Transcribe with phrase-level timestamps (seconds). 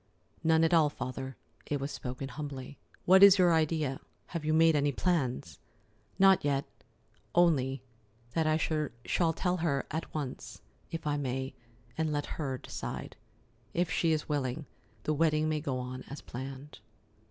[0.43, 2.79] "None at all, Father." It was spoken humbly.
[3.05, 3.99] "What is your idea?
[4.33, 5.59] Have you made any plans?"
[6.17, 7.83] "Not yet—only,
[8.33, 8.57] that I
[9.05, 11.53] shall tell her at once, if I may,
[11.99, 13.15] and let her decide.
[13.75, 14.65] If she is willing,
[15.03, 16.79] the wedding may go on as planned."